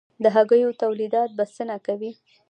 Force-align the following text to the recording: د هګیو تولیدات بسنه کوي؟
د 0.23 0.25
هګیو 0.35 0.69
تولیدات 0.81 1.29
بسنه 1.37 1.75
کوي؟ 1.85 2.11